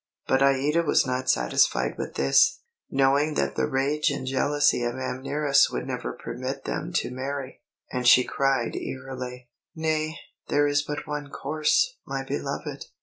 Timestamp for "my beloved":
12.03-12.87